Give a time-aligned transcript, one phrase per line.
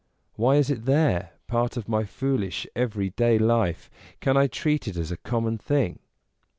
[0.33, 3.87] Why is it there, part of my foolish daily life:
[4.19, 5.99] can I treat it as a common thing?